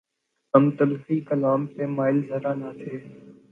[0.53, 2.93] ہم تلخیِ کلام پہ مائل ذرا نہ تھے